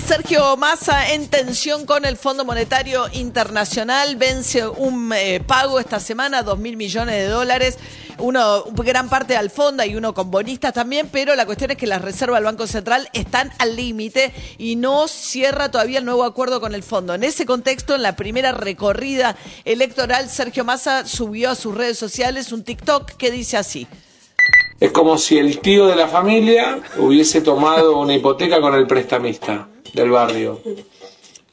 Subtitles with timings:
[0.00, 6.42] Sergio Massa en tensión con el Fondo Monetario Internacional vence un eh, pago esta semana,
[6.42, 7.78] dos mil millones de dólares,
[8.18, 11.86] uno gran parte al fondo y uno con bonistas también, pero la cuestión es que
[11.86, 16.60] las reservas del Banco Central están al límite y no cierra todavía el nuevo acuerdo
[16.60, 17.14] con el fondo.
[17.14, 22.52] En ese contexto, en la primera recorrida electoral, Sergio Massa subió a sus redes sociales
[22.52, 23.86] un TikTok que dice así.
[24.80, 29.68] Es como si el tío de la familia hubiese tomado una hipoteca con el prestamista
[29.92, 30.60] del barrio.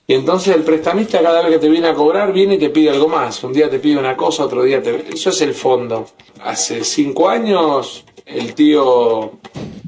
[0.07, 2.89] Y entonces el prestamista cada vez que te viene a cobrar viene y te pide
[2.89, 3.43] algo más.
[3.43, 5.05] Un día te pide una cosa, otro día te...
[5.13, 6.07] Eso es el fondo.
[6.43, 9.33] Hace cinco años el tío,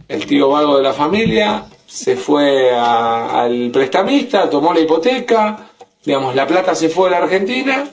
[0.08, 5.72] el tío vago de la familia se fue al prestamista, tomó la hipoteca,
[6.06, 7.90] digamos, la plata se fue a la Argentina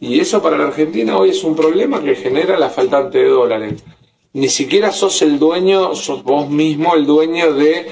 [0.00, 3.84] y eso para la Argentina hoy es un problema que genera la faltante de dólares
[4.32, 7.88] ni siquiera sos el dueño, sos vos mismo el dueño de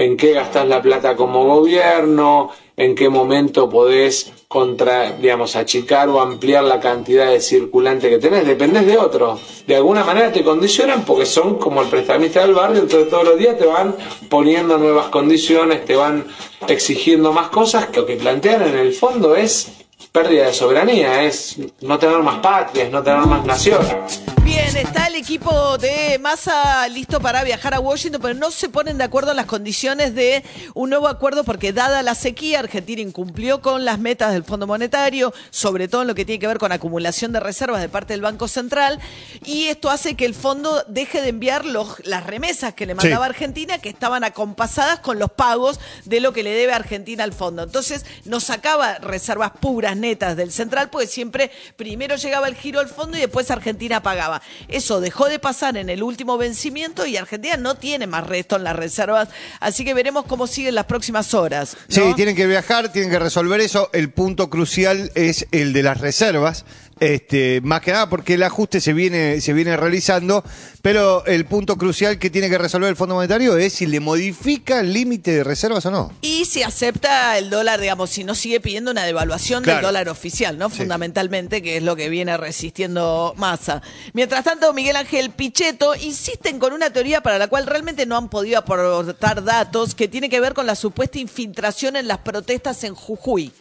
[0.00, 6.22] en qué gastas la plata como gobierno, en qué momento podés contra, digamos, achicar o
[6.22, 9.38] ampliar la cantidad de circulante que tenés, dependés de otro.
[9.66, 13.38] De alguna manera te condicionan porque son como el prestamista del barrio, entonces todos los
[13.38, 13.94] días te van
[14.30, 16.24] poniendo nuevas condiciones, te van
[16.66, 19.70] exigiendo más cosas, que lo que plantean en el fondo es
[20.12, 23.94] pérdida de soberanía, es no tener más patrias, no tener más naciones.
[24.44, 28.96] Bien, está el equipo de Massa listo para viajar a Washington, pero no se ponen
[28.96, 30.42] de acuerdo en las condiciones de
[30.74, 35.32] un nuevo acuerdo porque dada la sequía, Argentina incumplió con las metas del Fondo Monetario,
[35.50, 38.22] sobre todo en lo que tiene que ver con acumulación de reservas de parte del
[38.22, 38.98] Banco Central,
[39.44, 43.26] y esto hace que el fondo deje de enviar los, las remesas que le mandaba
[43.26, 47.62] Argentina, que estaban acompasadas con los pagos de lo que le debe Argentina al fondo.
[47.62, 52.88] Entonces, nos sacaba reservas puras, netas del central, porque siempre primero llegaba el giro al
[52.88, 54.29] fondo y después Argentina pagaba.
[54.68, 58.64] Eso dejó de pasar en el último vencimiento y Argentina no tiene más resto en
[58.64, 59.28] las reservas,
[59.60, 61.76] así que veremos cómo siguen las próximas horas.
[61.88, 63.90] Sí, tienen que viajar, tienen que resolver eso.
[63.92, 66.64] El punto crucial es el de las reservas.
[67.00, 70.44] Este, más que nada porque el ajuste se viene, se viene realizando,
[70.82, 74.80] pero el punto crucial que tiene que resolver el Fondo Monetario es si le modifica
[74.80, 76.12] el límite de reservas o no.
[76.20, 80.58] Y si acepta el dólar, digamos, si no sigue pidiendo una devaluación del dólar oficial,
[80.58, 80.68] ¿no?
[80.68, 83.80] Fundamentalmente, que es lo que viene resistiendo Massa.
[84.12, 88.28] Mientras tanto, Miguel Ángel Pichetto insisten con una teoría para la cual realmente no han
[88.28, 92.94] podido aportar datos, que tiene que ver con la supuesta infiltración en las protestas en
[92.94, 93.52] Jujuy.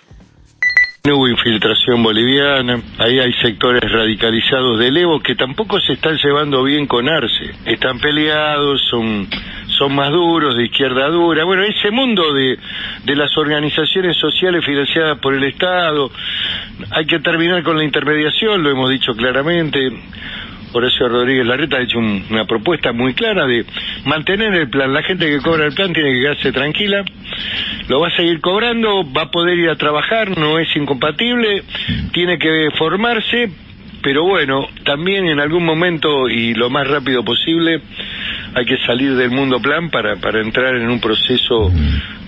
[1.10, 6.62] No hubo infiltración boliviana, ahí hay sectores radicalizados del Evo que tampoco se están llevando
[6.62, 7.52] bien con Arce.
[7.66, 9.28] Están peleados, son,
[9.80, 11.46] son más duros, de izquierda dura.
[11.46, 12.60] Bueno, ese mundo de,
[13.06, 16.12] de las organizaciones sociales financiadas por el Estado,
[16.92, 19.92] hay que terminar con la intermediación, lo hemos dicho claramente.
[20.72, 23.66] Horacio Rodríguez Larreta ha hecho una propuesta muy clara de
[24.06, 24.94] mantener el plan.
[24.94, 27.04] La gente que cobra el plan tiene que quedarse tranquila,
[27.90, 31.64] lo va a seguir cobrando, va a poder ir a trabajar, no es incompatible,
[32.14, 33.50] tiene que formarse,
[34.04, 37.82] pero bueno, también en algún momento y lo más rápido posible
[38.54, 41.72] hay que salir del mundo plan para, para entrar en un proceso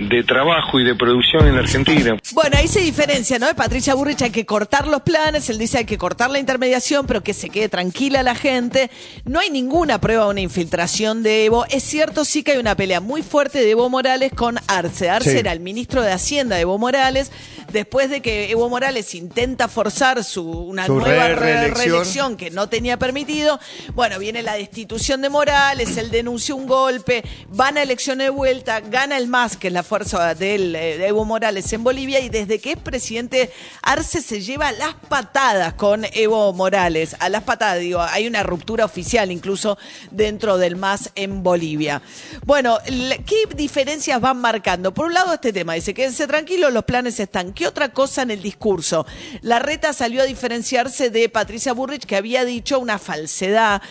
[0.09, 2.17] de trabajo y de producción en la Argentina.
[2.33, 3.47] Bueno, ahí se diferencia, ¿no?
[3.55, 7.21] Patricia Burrich hay que cortar los planes, él dice hay que cortar la intermediación, pero
[7.21, 8.89] que se quede tranquila la gente.
[9.25, 11.65] No hay ninguna prueba de una infiltración de Evo.
[11.69, 15.09] Es cierto, sí que hay una pelea muy fuerte de Evo Morales con Arce.
[15.09, 17.31] Arce era el ministro de Hacienda de Evo Morales.
[17.71, 22.35] Después de que Evo Morales intenta forzar su, una nueva reelección.
[22.35, 23.59] que no tenía permitido,
[23.93, 28.81] bueno, viene la destitución de Morales, él denuncia un golpe, van a elecciones de vuelta,
[28.81, 32.59] gana el MAS, que es la del, eh, de Evo Morales en Bolivia, y desde
[32.59, 37.17] que es presidente, Arce se lleva las patadas con Evo Morales.
[37.19, 39.77] A las patadas, digo, hay una ruptura oficial incluso
[40.09, 42.01] dentro del MAS en Bolivia.
[42.45, 44.93] Bueno, ¿qué diferencias van marcando?
[44.93, 47.51] Por un lado, este tema dice, quédense tranquilos, los planes están.
[47.51, 49.05] ¿Qué otra cosa en el discurso?
[49.41, 53.81] La reta salió a diferenciarse de Patricia Burrich, que había dicho una falsedad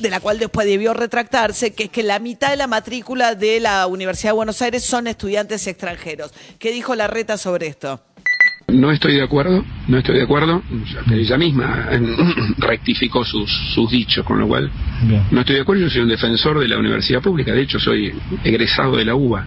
[0.00, 3.60] de la cual después debió retractarse, que es que la mitad de la matrícula de
[3.60, 6.32] la Universidad de Buenos Aires son estudiantes extranjeros.
[6.58, 8.00] ¿Qué dijo la reta sobre esto?
[8.68, 10.62] No estoy de acuerdo, no estoy de acuerdo.
[11.12, 11.88] Ella misma
[12.58, 14.70] rectificó sus, sus dichos, con lo cual
[15.30, 15.82] no estoy de acuerdo.
[15.82, 18.14] Yo soy un defensor de la universidad pública, de hecho soy
[18.44, 19.46] egresado de la UBA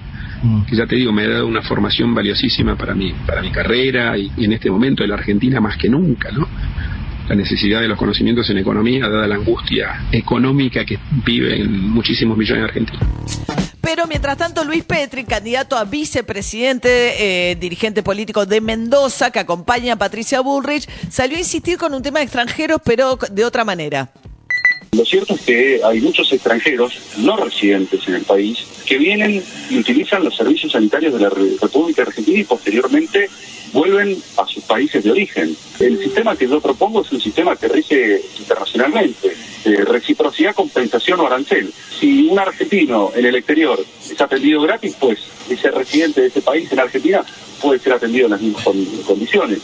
[0.67, 4.17] que ya te digo, me ha dado una formación valiosísima para mi, para mi carrera
[4.17, 6.47] y, y en este momento de la Argentina más que nunca, ¿no?
[7.33, 12.61] La necesidad de los conocimientos en economía, dada la angustia económica que viven muchísimos millones
[12.61, 13.03] de argentinos.
[13.81, 19.93] Pero mientras tanto, Luis Petri, candidato a vicepresidente, eh, dirigente político de Mendoza, que acompaña
[19.93, 24.11] a Patricia Bullrich, salió a insistir con un tema de extranjeros, pero de otra manera.
[24.95, 29.77] Lo cierto es que hay muchos extranjeros no residentes en el país que vienen y
[29.79, 33.29] utilizan los servicios sanitarios de la Re- República Argentina y posteriormente
[33.71, 35.55] vuelven a sus países de origen.
[35.79, 39.35] El sistema que yo propongo es un sistema que rige internacionalmente,
[39.65, 41.73] de reciprocidad, compensación o arancel.
[41.99, 45.17] Si un argentino en el exterior es atendido gratis, pues
[45.49, 47.23] ese residente de ese país en Argentina
[47.59, 49.59] puede ser atendido en las mismas con- condiciones.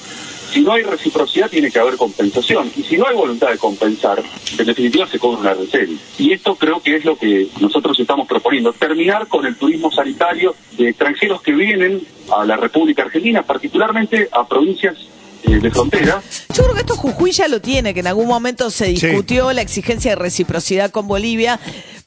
[0.51, 2.71] Si no hay reciprocidad, tiene que haber compensación.
[2.75, 4.21] Y si no hay voluntad de compensar,
[4.57, 5.99] en definitiva se cobra un arancel.
[6.17, 8.73] Y esto creo que es lo que nosotros estamos proponiendo.
[8.73, 12.01] Terminar con el turismo sanitario de extranjeros que vienen
[12.35, 14.97] a la República Argentina, particularmente a provincias
[15.43, 16.21] eh, de frontera,
[16.53, 19.61] Yo creo que esto Jujuy ya lo tiene, que en algún momento se discutió la
[19.61, 21.59] exigencia de reciprocidad con Bolivia.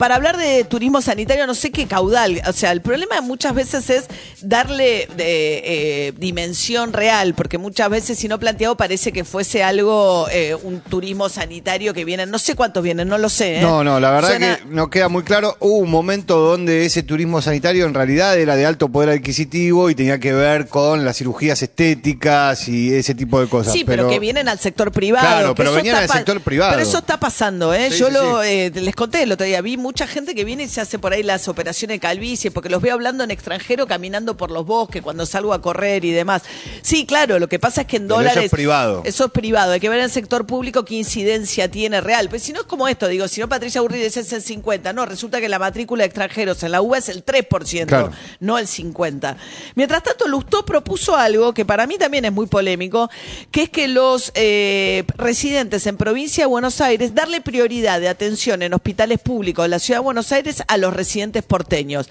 [0.03, 2.43] Para hablar de turismo sanitario, no sé qué caudal.
[2.49, 4.07] O sea, el problema muchas veces es
[4.41, 5.63] darle de,
[6.09, 10.81] eh, dimensión real, porque muchas veces, si no planteado, parece que fuese algo, eh, un
[10.81, 12.33] turismo sanitario que vienen.
[12.33, 13.59] No sé cuántos vienen, no lo sé.
[13.59, 13.63] ¿eh?
[13.63, 15.57] No, no, la verdad Suena- que no queda muy claro.
[15.61, 19.95] Hubo un momento donde ese turismo sanitario en realidad era de alto poder adquisitivo y
[19.95, 23.73] tenía que ver con las cirugías estéticas y ese tipo de cosas.
[23.73, 25.29] Sí, pero, que vienen al sector privado.
[25.29, 26.73] Claro, pero venían al sector privado.
[26.73, 27.93] Pero eso está pasando, ¿eh?
[27.93, 30.63] Sí, Yo sí, lo eh, les conté el otro día, vi mucha gente que viene
[30.63, 33.87] y se hace por ahí las operaciones de calvicie, porque los veo hablando en extranjero,
[33.87, 36.45] caminando por los bosques, cuando salgo a correr y demás.
[36.81, 38.45] Sí, claro, lo que pasa es que en Pero eso dólares...
[38.47, 39.03] es privado.
[39.05, 42.31] Eso es privado, hay que ver en el sector público qué incidencia tiene real.
[42.31, 45.05] Pues si no es como esto, digo, si no Patricia Burri es el 50, no,
[45.05, 48.13] resulta que la matrícula de extranjeros en la UBA es el 3%, Claro.
[48.41, 49.37] no el 50.
[49.75, 53.11] Mientras tanto, Lustó propuso algo que para mí también es muy polémico,
[53.51, 58.63] que es que los eh, residentes en provincia de Buenos Aires, darle prioridad de atención
[58.63, 62.09] en hospitales públicos de la ciudad de Buenos Aires a los residentes porteños.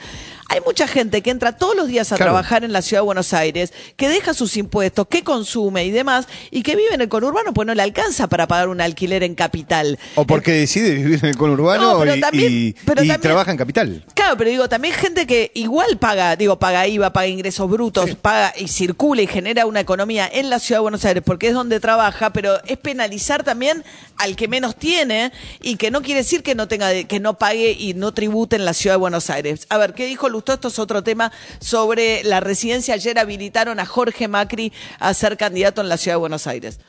[0.50, 2.32] Hay mucha gente que entra todos los días a Claro.
[2.34, 6.28] trabajar en la ciudad de Buenos Aires, que deja sus impuestos, que consume y demás,
[6.52, 9.34] y que vive en el conurbano, pues no le alcanza para pagar un alquiler en
[9.34, 9.98] capital.
[10.16, 13.22] O porque decide vivir en el conurbano No, pero y, también- y- pero y también-
[13.22, 14.04] trabaja en capital.
[14.32, 18.54] Claro, pero digo, también gente que igual paga, digo, paga IVA, paga ingresos brutos, paga
[18.58, 21.82] y circula y genera una economía en la ciudad de Buenos Aires porque es donde
[21.82, 23.84] trabaja, pero es penalizar también
[24.16, 27.76] al que menos tiene y que no quiere decir que no tenga, que no pague
[27.78, 29.68] y no tribute en la ciudad de Buenos Aires.
[29.68, 30.54] A ver, ¿qué dijo Lustó?
[30.54, 32.94] Esto es otro tema sobre la residencia.
[32.94, 36.80] Ayer habilitaron a Jorge Macri a ser candidato en la ciudad de Buenos Aires.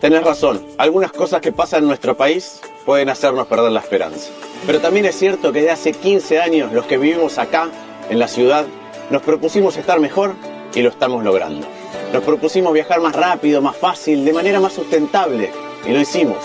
[0.00, 4.30] Tenés razón, algunas cosas que pasan en nuestro país pueden hacernos perder la esperanza.
[4.66, 7.68] Pero también es cierto que desde hace 15 años los que vivimos acá,
[8.08, 8.64] en la ciudad,
[9.10, 10.36] nos propusimos estar mejor
[10.74, 11.66] y lo estamos logrando.
[12.14, 15.50] Nos propusimos viajar más rápido, más fácil, de manera más sustentable
[15.86, 16.38] y lo hicimos.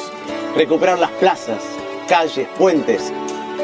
[0.58, 1.64] Recuperar las plazas,
[2.10, 3.14] calles, puentes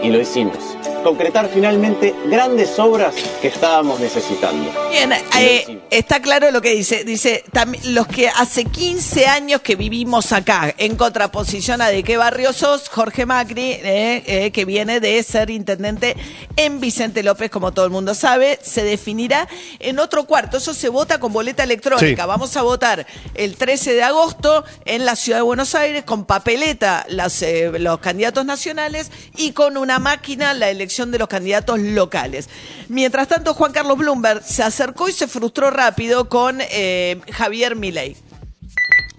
[0.01, 0.77] y lo hicimos.
[1.03, 4.71] Concretar finalmente grandes obras que estábamos necesitando.
[4.92, 7.03] Bien, eh, está claro lo que dice.
[7.03, 7.44] Dice,
[7.86, 12.88] los que hace 15 años que vivimos acá, en contraposición a de qué barrio sos,
[12.89, 16.15] Jorge Macri, eh, eh, que viene de ser intendente
[16.56, 19.48] en Vicente López, como todo el mundo sabe, se definirá
[19.80, 20.57] en otro cuarto.
[20.57, 22.24] Eso se vota con boleta electrónica.
[22.24, 22.27] Sí.
[22.27, 27.05] Vamos a votar el 13 de agosto en la ciudad de Buenos Aires con papeleta
[27.10, 32.50] las, eh, los candidatos nacionales y con una máquina la elección de los candidatos locales.
[32.89, 38.15] Mientras tanto, Juan Carlos Bloomberg se acercó y se frustró rápido con eh, Javier Milei.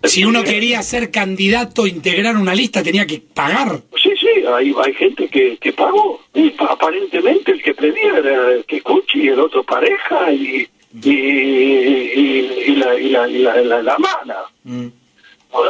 [0.04, 3.80] Si uno quería ser candidato, integrar una lista, tenía que pagar.
[4.02, 6.20] Sí, sí, hay, hay gente que, que pagó.
[6.34, 10.68] Y pa- aparentemente el que pedía era el que Cuchi y el otro pareja y,
[11.04, 14.88] y, y, y la, y, la, y la, la, la mana.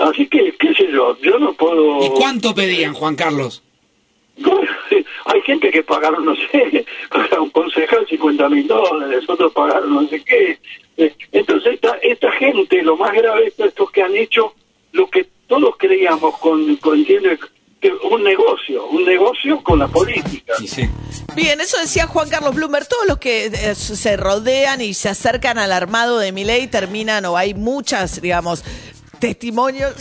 [0.09, 2.03] Así que, qué sé yo, yo no puedo...
[2.07, 3.63] ¿Y cuánto pedían, Juan Carlos?
[5.25, 10.09] Hay gente que pagaron, no sé, para un concejal 50 mil dólares, otros pagaron no
[10.09, 10.59] sé qué.
[10.97, 14.55] Eh, Entonces, esta, esta gente, lo más grave es estos que han hecho
[14.93, 17.39] lo que todos creíamos con, con entiende,
[17.81, 20.55] que un negocio, un negocio con la política.
[21.35, 22.87] Bien, eso decía Juan Carlos Bloomberg.
[22.87, 27.37] Todos los que eh, se rodean y se acercan al armado de Milei terminan, o
[27.37, 28.65] hay muchas, digamos,
[29.19, 29.95] testimonios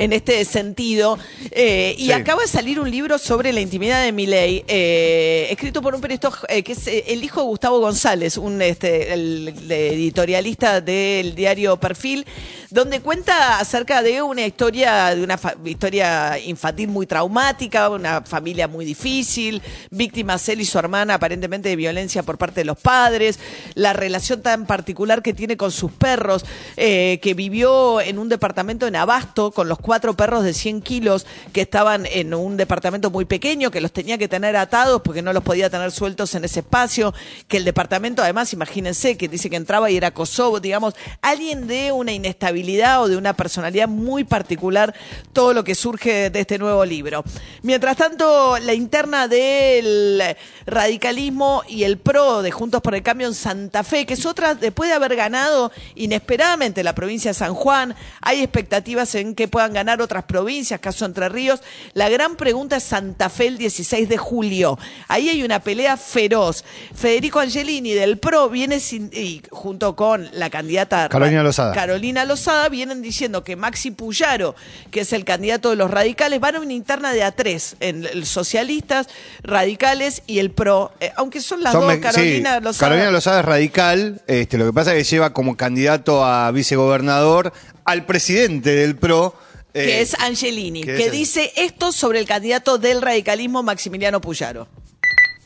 [0.00, 1.18] en este sentido.
[1.50, 2.12] Eh, y Sí.
[2.12, 6.30] acaba de salir un libro sobre la intimidad de Milei, eh, escrito por un periodista
[6.48, 12.24] eh, que es el hijo de Gustavo González, un este, el, editorialista del diario Perfil,
[12.70, 18.86] donde cuenta acerca de una historia, de una historia infantil muy traumática, una familia muy
[18.86, 23.38] difícil, víctimas él y su hermana aparentemente de violencia por parte de los padres,
[23.74, 26.46] la relación tan particular que tiene con sus perros,
[26.78, 31.26] eh, que vivió en un departamento en Abasto con los cuatro perros de 100 kilos
[31.52, 35.32] que estaban en un departamento muy pequeño, que los tenía que tener atados porque no
[35.32, 37.12] los podía tener sueltos en ese espacio,
[37.48, 41.92] que el departamento además, imagínense, que dice que entraba y era Kosovo, digamos, alguien de
[41.92, 44.94] una inestabilidad o de una personalidad muy particular,
[45.32, 47.24] todo lo que surge de este nuevo libro.
[47.62, 53.34] Mientras tanto, la interna del radicalismo y el PRO de Juntos por el Cambio en
[53.34, 57.94] Santa Fe, que es otra, después de haber ganado inesperadamente la provincia de San Juan,
[58.20, 61.60] hay expectativas en que puedan ganar otras provincias, caso Entre Ríos.
[61.94, 64.78] La gran pregunta es Santa Fe el 16 de julio.
[65.08, 66.64] Ahí hay una pelea feroz.
[66.94, 71.72] Federico Angelini del PRO viene sin- y junto con la candidata Carolina Lozada.
[71.72, 74.54] Carolina Lozada vienen diciendo que Maxi Puyaro,
[74.90, 78.26] que es el candidato de los radicales, van a una interna de A3 en el
[78.26, 79.06] socialistas,
[79.42, 80.92] radicales y el PRO.
[81.00, 82.88] Eh, aunque son las Son dos, Carolina sí, Lozada.
[82.90, 84.20] Carolina Lozada es radical.
[84.26, 87.52] Este, lo que pasa es que lleva como candidato a vicegobernador
[87.84, 89.34] al presidente del PRO.
[89.74, 94.66] Eh, que es Angelini, que es- dice esto sobre el candidato del radicalismo Maximiliano Puyaro.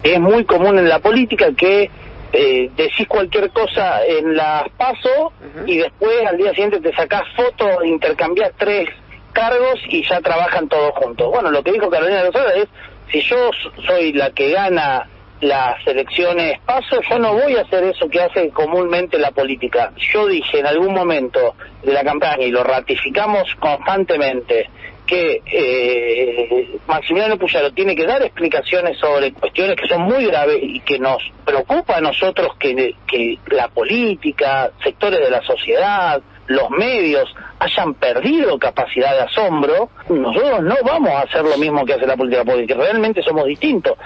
[0.02, 1.90] Es muy común en la política que
[2.32, 5.32] eh, decís cualquier cosa en las paso
[5.66, 8.88] y después al día siguiente te sacás fotos, intercambiás tres
[9.32, 11.30] cargos y ya trabajan todos juntos.
[11.30, 12.66] Bueno, lo que dijo Carolina Lozada es,
[13.12, 13.50] si yo
[13.86, 15.08] soy la que gana
[15.44, 19.92] las elecciones paso, yo no voy a hacer eso que hace comúnmente la política.
[20.12, 24.70] Yo dije en algún momento de la campaña y lo ratificamos constantemente
[25.06, 30.80] que eh, Maximiliano Puyaro tiene que dar explicaciones sobre cuestiones que son muy graves y
[30.80, 37.34] que nos preocupa a nosotros que, que la política, sectores de la sociedad, los medios
[37.58, 42.16] hayan perdido capacidad de asombro, nosotros no vamos a hacer lo mismo que hace la
[42.16, 43.98] política porque realmente somos distintos.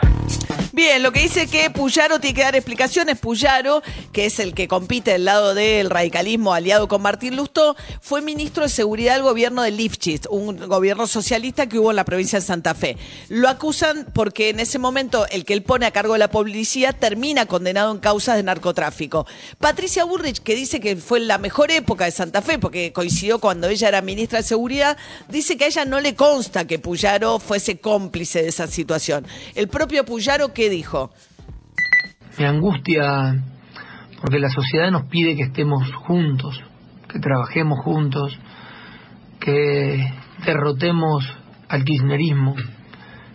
[0.73, 3.19] Bien, lo que dice que Puyaro tiene que dar explicaciones.
[3.19, 3.83] Puyaro,
[4.13, 8.65] que es el que compite del lado del radicalismo aliado con Martín Lustó, fue ministro
[8.65, 12.45] de Seguridad del gobierno de Lifchitz, un gobierno socialista que hubo en la provincia de
[12.45, 12.99] Santa Fe.
[13.31, 16.93] Lo acusan porque en ese momento el que él pone a cargo de la policía
[16.93, 19.27] termina condenado en causas de narcotráfico.
[19.59, 23.69] Patricia Burrich, que dice que fue la mejor época de Santa Fe, porque coincidió cuando
[23.69, 24.99] ella era ministra de Seguridad,
[25.29, 29.27] dice que a ella no le consta que Puyaro fuese cómplice de esa situación.
[29.55, 31.11] El propio Puyaro, ¿qué dijo?
[32.37, 33.45] Me angustia
[34.21, 36.61] porque la sociedad nos pide que estemos juntos,
[37.09, 38.37] que trabajemos juntos,
[39.38, 40.05] que
[40.45, 41.25] derrotemos
[41.69, 42.57] al kirchnerismo,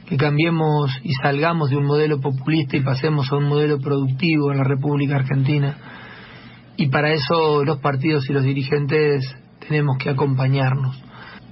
[0.06, 4.58] que cambiemos y salgamos de un modelo populista y pasemos a un modelo productivo en
[4.58, 5.78] la República Argentina.
[6.76, 9.34] Y para eso los partidos y los dirigentes
[9.66, 11.02] tenemos que acompañarnos.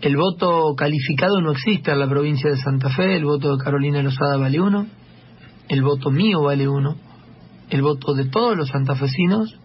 [0.01, 4.03] El voto calificado no existe en la provincia de Santa Fe, el voto de Carolina
[4.03, 4.85] Lozada vale uno,
[5.71, 6.97] el voto mío vale uno,
[7.69, 9.57] el voto de todos los santafesinos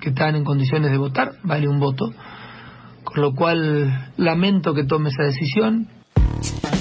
[0.00, 2.12] que están en condiciones de votar vale un voto,
[3.02, 5.88] con lo cual lamento que tome esa decisión.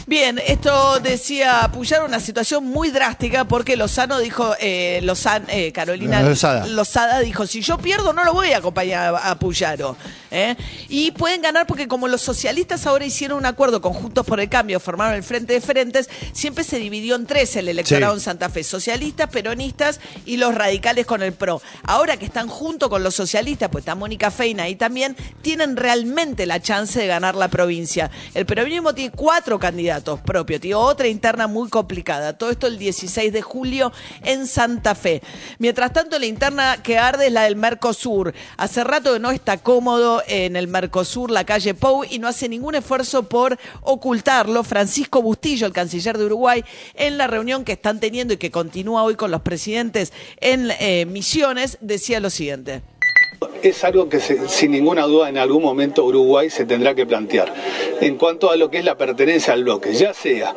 [0.08, 6.22] Bien, esto decía Puyaro, una situación muy drástica porque Lozano dijo, eh, Lozan- eh, Carolina
[6.22, 6.68] Lozada.
[6.68, 9.98] Lozada dijo, si yo pierdo no lo voy a acompañar a, a Puyaro.
[10.30, 10.56] ¿eh?
[10.90, 14.48] Y pueden ganar porque como los socialistas ahora hicieron un acuerdo con Juntos por el
[14.48, 18.18] Cambio, formaron el Frente de Frentes, siempre se dividió en tres el electorado Sí.
[18.20, 21.64] en Santa Fe, socialistas, peronistas y los radicales con el PRO.
[21.82, 26.46] Ahora que están junto con los socialistas, pues está Mónica Feina ahí también, tienen realmente
[26.46, 28.12] la chance de ganar la provincia.
[28.36, 32.38] El peronismo tiene cuatro candidatos propios, tiene otra interna muy complicada.
[32.38, 33.92] Todo esto el 16 de julio
[34.24, 35.22] en Santa Fe.
[35.60, 38.34] Mientras tanto, la interna que arde es la del Mercosur.
[38.58, 42.50] Hace rato que no está cómodo en el Mercosur, la calle Pou, y no hace
[42.50, 44.64] ningún esfuerzo por ocultarlo.
[44.64, 46.64] Francisco Bustillo, el canciller de Uruguay,
[46.96, 51.06] en la reunión que están teniendo y que continúa hoy con los presidentes en eh,
[51.06, 52.82] Misiones, decía lo siguiente.
[53.66, 57.52] Es algo que sin ninguna duda en algún momento Uruguay se tendrá que plantear
[58.00, 60.54] en cuanto a lo que es la pertenencia al bloque, ya sea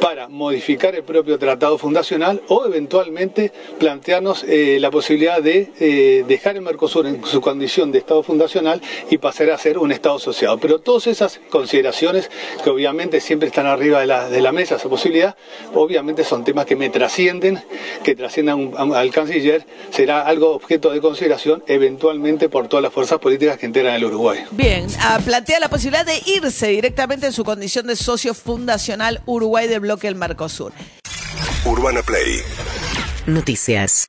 [0.00, 6.56] para modificar el propio tratado fundacional o eventualmente plantearnos eh, la posibilidad de eh, dejar
[6.56, 10.58] el Mercosur en su condición de Estado fundacional y pasar a ser un Estado asociado.
[10.58, 12.30] Pero todas esas consideraciones
[12.62, 15.36] que obviamente siempre están arriba de la, de la mesa, esa posibilidad,
[15.74, 17.62] obviamente son temas que me trascienden,
[18.02, 23.58] que trasciendan al canciller, será algo objeto de consideración eventualmente por todas las fuerzas políticas
[23.58, 24.44] que integran el Uruguay.
[24.50, 29.68] Bien, ah, plantea la posibilidad de irse directamente en su condición de socio fundacional Uruguay
[29.68, 30.72] del bloque del Mercosur.
[31.64, 32.42] Urbana Play
[33.26, 34.08] Noticias.